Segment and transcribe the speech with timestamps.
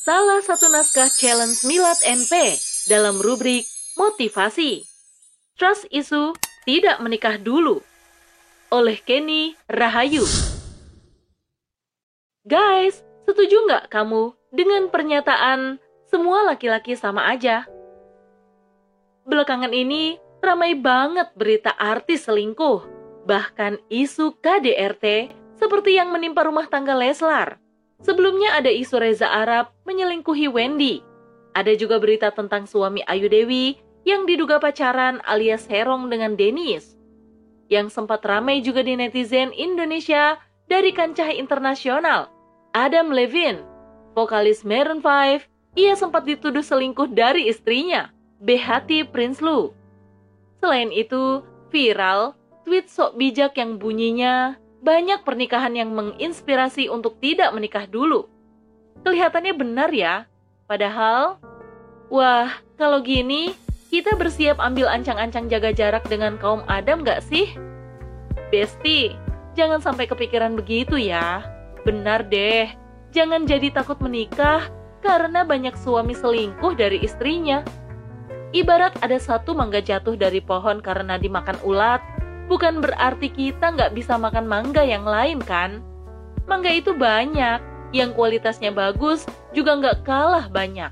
[0.00, 2.56] salah satu naskah challenge Milad NP
[2.88, 3.68] dalam rubrik
[4.00, 4.88] motivasi.
[5.60, 6.32] Trust isu
[6.64, 7.84] tidak menikah dulu
[8.72, 10.24] oleh Kenny Rahayu.
[12.48, 15.76] Guys, setuju nggak kamu dengan pernyataan
[16.08, 17.68] semua laki-laki sama aja?
[19.28, 22.88] Belakangan ini ramai banget berita artis selingkuh,
[23.28, 25.28] bahkan isu KDRT
[25.60, 27.60] seperti yang menimpa rumah tangga Leslar.
[28.00, 31.04] Sebelumnya ada isu Reza Arab menyelingkuhi Wendy.
[31.52, 33.76] Ada juga berita tentang suami Ayu Dewi
[34.08, 36.96] yang diduga pacaran alias herong dengan Dennis.
[37.68, 42.32] Yang sempat ramai juga di netizen Indonesia dari kancah internasional.
[42.72, 43.62] Adam Levine,
[44.14, 45.44] vokalis Maroon 5,
[45.78, 48.10] ia sempat dituduh selingkuh dari istrinya,
[48.42, 49.74] Behati Prince Lu.
[50.62, 52.34] Selain itu, viral
[52.66, 58.26] tweet sok bijak yang bunyinya banyak pernikahan yang menginspirasi untuk tidak menikah dulu.
[59.04, 60.24] Kelihatannya benar ya,
[60.64, 61.40] padahal,
[62.08, 63.56] wah, kalau gini,
[63.92, 67.52] kita bersiap ambil ancang-ancang jaga jarak dengan kaum Adam gak sih?
[68.48, 69.14] Besti,
[69.56, 71.44] jangan sampai kepikiran begitu ya.
[71.84, 72.68] Benar deh,
[73.12, 74.68] jangan jadi takut menikah
[75.00, 77.64] karena banyak suami selingkuh dari istrinya.
[78.50, 82.02] Ibarat ada satu mangga jatuh dari pohon karena dimakan ulat,
[82.50, 85.78] bukan berarti kita nggak bisa makan mangga yang lain kan?
[86.50, 87.62] Mangga itu banyak,
[87.94, 89.22] yang kualitasnya bagus
[89.54, 90.90] juga nggak kalah banyak.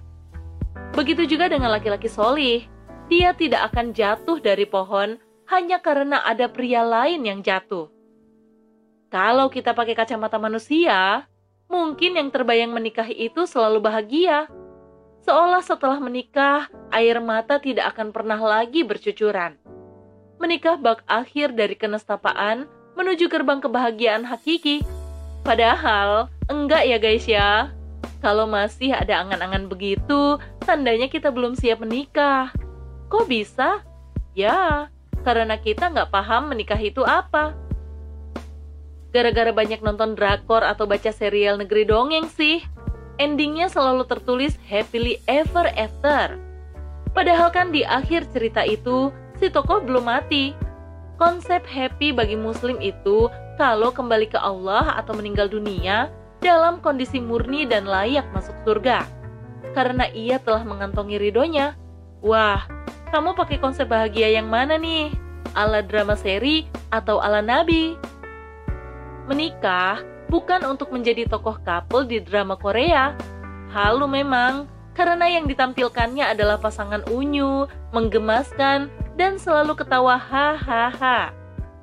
[0.95, 2.63] Begitu juga dengan laki-laki solih,
[3.11, 5.19] dia tidak akan jatuh dari pohon
[5.51, 7.91] hanya karena ada pria lain yang jatuh.
[9.11, 11.27] Kalau kita pakai kacamata manusia,
[11.67, 14.47] mungkin yang terbayang menikah itu selalu bahagia.
[15.27, 19.68] Seolah setelah menikah, air mata tidak akan pernah lagi bercucuran
[20.39, 24.83] menikah bak akhir dari kenestapaan menuju gerbang kebahagiaan hakiki.
[25.47, 27.71] Padahal, enggak ya guys ya.
[28.19, 32.51] Kalau masih ada angan-angan begitu, tandanya kita belum siap menikah.
[33.07, 33.87] Kok bisa?
[34.35, 34.91] Ya,
[35.23, 37.55] karena kita nggak paham menikah itu apa.
[39.15, 42.61] Gara-gara banyak nonton drakor atau baca serial negeri dongeng sih,
[43.17, 46.37] endingnya selalu tertulis happily ever after.
[47.17, 50.53] Padahal kan di akhir cerita itu, si tokoh belum mati.
[51.19, 53.27] Konsep happy bagi muslim itu
[53.59, 59.03] kalau kembali ke Allah atau meninggal dunia dalam kondisi murni dan layak masuk surga.
[59.75, 61.75] Karena ia telah mengantongi ridhonya.
[62.23, 62.67] Wah,
[63.11, 65.11] kamu pakai konsep bahagia yang mana nih?
[65.59, 67.99] Ala drama seri atau ala nabi?
[69.27, 73.17] Menikah bukan untuk menjadi tokoh couple di drama Korea.
[73.75, 81.35] Halu memang, karena yang ditampilkannya adalah pasangan unyu, menggemaskan, dan selalu ketawa hahaha.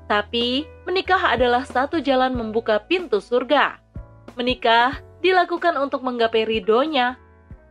[0.08, 3.76] Tapi, menikah adalah satu jalan membuka pintu surga.
[4.40, 7.20] Menikah dilakukan untuk menggapai ridhonya.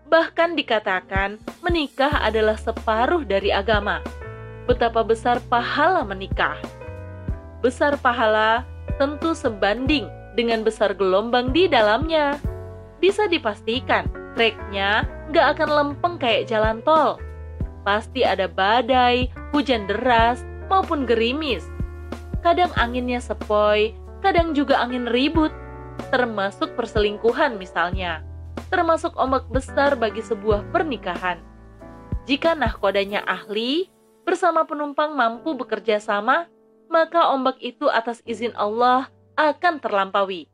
[0.05, 4.05] Bahkan dikatakan, menikah adalah separuh dari agama.
[4.69, 6.61] Betapa besar pahala menikah.
[7.65, 8.61] Besar pahala
[9.01, 10.05] tentu sebanding
[10.37, 12.37] dengan besar gelombang di dalamnya.
[13.01, 14.05] Bisa dipastikan,
[14.37, 17.17] treknya nggak akan lempeng kayak jalan tol
[17.85, 21.63] pasti ada badai, hujan deras, maupun gerimis.
[22.41, 23.94] Kadang anginnya sepoi,
[24.25, 25.53] kadang juga angin ribut,
[26.09, 28.25] termasuk perselingkuhan misalnya,
[28.74, 31.40] termasuk ombak besar bagi sebuah pernikahan.
[32.25, 33.94] Jika nahkodanya ahli,
[34.25, 36.50] bersama penumpang mampu bekerja sama,
[36.90, 40.50] maka ombak itu atas izin Allah akan terlampaui.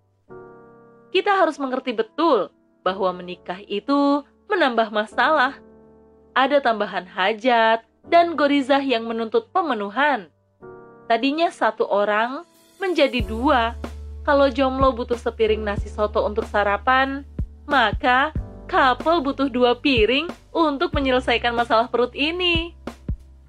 [1.12, 2.52] Kita harus mengerti betul
[2.84, 5.60] bahwa menikah itu menambah masalah
[6.32, 10.32] ada tambahan hajat, dan gorizah yang menuntut pemenuhan.
[11.06, 12.48] Tadinya satu orang
[12.80, 13.76] menjadi dua.
[14.22, 17.26] Kalau jomblo butuh sepiring nasi soto untuk sarapan,
[17.66, 18.34] maka
[18.70, 22.78] couple butuh dua piring untuk menyelesaikan masalah perut ini.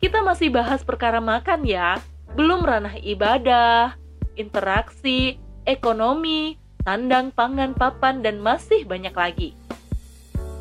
[0.03, 2.01] Kita masih bahas perkara makan ya,
[2.35, 3.95] belum ranah ibadah,
[4.35, 5.39] interaksi,
[5.69, 9.55] ekonomi, tandang, pangan, papan, dan masih banyak lagi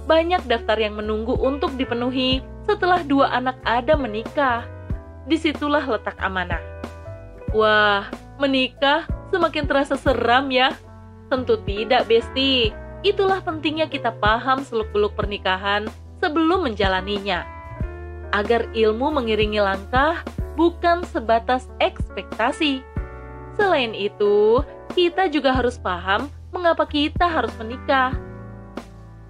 [0.06, 4.66] banyak daftar yang menunggu untuk dipenuhi setelah dua anak Adam menikah.
[5.30, 6.62] Di situlah letak amanah.
[7.54, 8.10] Wah,
[8.42, 10.74] menikah semakin terasa seram ya?
[11.30, 12.74] Tentu tidak, Besti.
[13.02, 15.90] Itulah pentingnya kita paham seluk-beluk pernikahan
[16.22, 17.46] sebelum menjalaninya.
[18.32, 20.22] Agar ilmu mengiringi langkah
[20.56, 22.82] bukan sebatas ekspektasi.
[23.60, 24.64] Selain itu,
[24.96, 28.16] kita juga harus paham mengapa kita harus menikah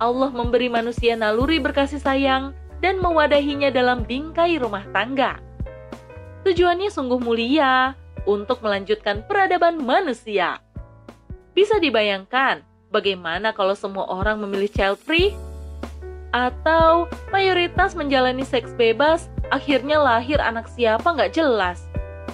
[0.02, 5.38] Allah memberi manusia naluri berkasih sayang dan mewadahinya dalam bingkai rumah tangga.
[6.42, 7.94] Tujuannya sungguh mulia
[8.26, 10.58] untuk melanjutkan peradaban manusia.
[11.54, 15.38] Bisa dibayangkan bagaimana kalau semua orang memilih child free?
[16.34, 21.86] Atau mayoritas menjalani seks bebas, akhirnya lahir anak siapa nggak jelas.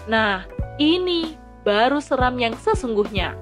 [0.08, 0.48] Nah,
[0.80, 1.36] ini
[1.68, 3.36] baru seram yang sesungguhnya.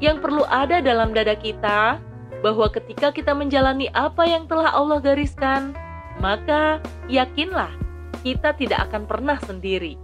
[0.00, 2.00] Yang perlu ada dalam dada kita,
[2.44, 5.72] bahwa ketika kita menjalani apa yang telah Allah gariskan,
[6.20, 7.72] maka yakinlah
[8.24, 9.94] kita tidak akan pernah sendiri.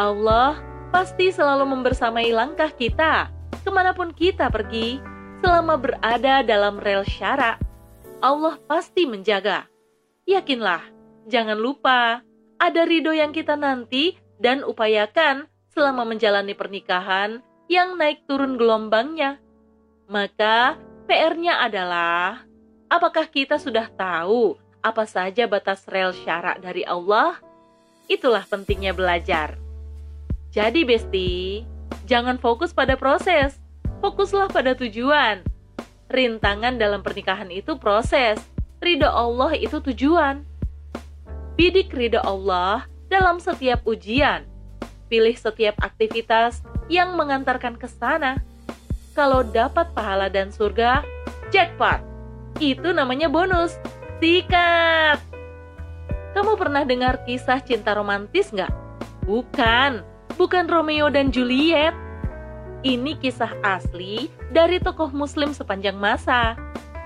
[0.00, 0.58] Allah
[0.90, 3.28] pasti selalu membersamai langkah kita,
[3.60, 4.98] ke mana pun kita pergi,
[5.44, 7.60] selama berada dalam rel syara.
[8.20, 9.68] Allah pasti menjaga.
[10.28, 10.84] Yakinlah,
[11.28, 12.20] jangan lupa,
[12.60, 17.40] ada ridho yang kita nanti dan upayakan selama menjalani pernikahan
[17.72, 19.40] yang naik turun gelombangnya.
[20.10, 20.76] Maka
[21.10, 22.46] PR-nya adalah,
[22.86, 27.34] apakah kita sudah tahu apa saja batas rel syarak dari Allah?
[28.06, 29.58] Itulah pentingnya belajar.
[30.54, 31.66] Jadi Besti,
[32.06, 33.58] jangan fokus pada proses,
[33.98, 35.42] fokuslah pada tujuan.
[36.06, 38.38] Rintangan dalam pernikahan itu proses,
[38.78, 40.46] ridho Allah itu tujuan.
[41.58, 44.46] Bidik ridho Allah dalam setiap ujian.
[45.10, 48.38] Pilih setiap aktivitas yang mengantarkan ke sana.
[49.20, 51.04] Kalau dapat pahala dan surga,
[51.52, 52.00] jackpot.
[52.56, 53.76] Itu namanya bonus.
[54.16, 55.20] Sikat!
[56.32, 58.72] Kamu pernah dengar kisah cinta romantis nggak?
[59.28, 60.00] Bukan,
[60.40, 61.92] bukan Romeo dan Juliet.
[62.80, 66.56] Ini kisah asli dari tokoh muslim sepanjang masa.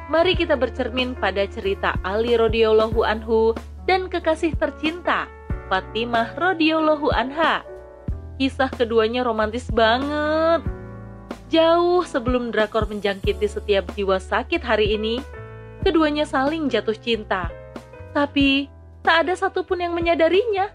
[0.07, 3.59] Mari kita bercermin pada cerita Ali radhiyallahu anhu
[3.91, 5.27] dan kekasih tercinta
[5.67, 7.67] Fatimah radhiyallahu anha
[8.39, 10.74] Kisah keduanya romantis banget.
[11.55, 15.23] Jauh sebelum drakor menjangkiti setiap jiwa sakit hari ini,
[15.87, 17.47] keduanya saling jatuh cinta.
[18.11, 18.67] Tapi
[19.07, 20.75] tak ada satupun yang menyadarinya.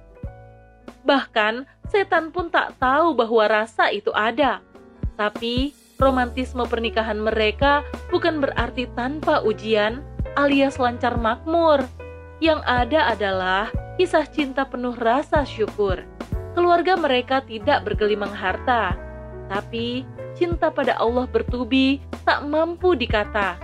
[1.04, 4.64] Bahkan setan pun tak tahu bahwa rasa itu ada.
[5.20, 10.00] Tapi romantisme pernikahan mereka bukan berarti tanpa ujian
[10.40, 11.84] alias lancar makmur.
[12.40, 13.68] Yang ada adalah
[14.00, 16.08] kisah cinta penuh rasa syukur
[16.56, 18.96] keluarga mereka tidak bergelimang harta,
[19.48, 20.04] tapi
[20.40, 23.60] cinta pada Allah bertubi tak mampu dikata.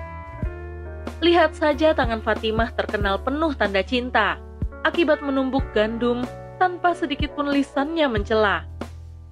[1.23, 4.35] Lihat saja tangan Fatimah terkenal penuh tanda cinta,
[4.83, 6.27] akibat menumbuk gandum
[6.59, 8.67] tanpa sedikit pun lisannya mencela.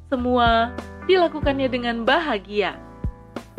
[0.07, 0.72] Semua
[1.04, 2.80] dilakukannya dengan bahagia.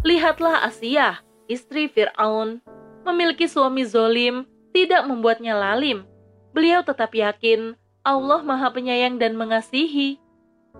[0.00, 2.64] Lihatlah Asia, istri Fir'aun,
[3.04, 6.08] memiliki suami zolim tidak membuatnya lalim.
[6.56, 10.23] Beliau tetap yakin Allah Maha Penyayang dan Mengasihi.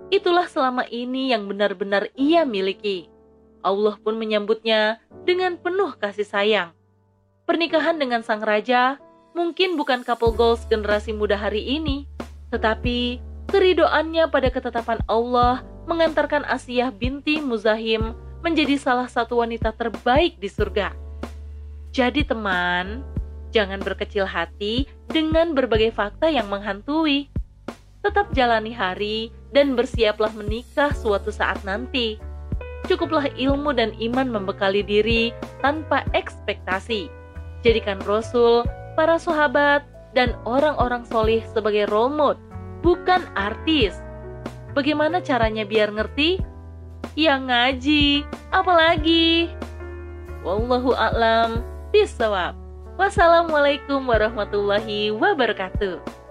[0.08, 3.10] Itulah selama ini yang benar-benar ia miliki.
[3.64, 6.70] Allah pun menyambutnya dengan penuh kasih sayang.
[7.44, 9.00] Pernikahan dengan sang raja
[9.32, 12.04] mungkin bukan couple goals generasi muda hari ini,
[12.52, 13.18] tetapi
[13.48, 20.92] keridoannya pada ketetapan Allah mengantarkan Asiyah binti Muzahim menjadi salah satu wanita terbaik di surga.
[21.94, 23.14] Jadi teman,
[23.54, 27.30] Jangan berkecil hati dengan berbagai fakta yang menghantui.
[28.02, 32.18] Tetap jalani hari dan bersiaplah menikah suatu saat nanti.
[32.84, 35.32] Cukuplah ilmu dan iman membekali diri
[35.64, 37.08] tanpa ekspektasi.
[37.64, 42.42] Jadikan Rasul, para sahabat, dan orang-orang solih sebagai role model,
[42.84, 43.96] bukan artis.
[44.76, 46.42] Bagaimana caranya biar ngerti?
[47.16, 49.48] Ya ngaji, apalagi.
[50.44, 52.58] Wallahu a'lam bisawab.
[53.00, 56.23] Wassalamualaikum warahmatullahi wabarakatuh.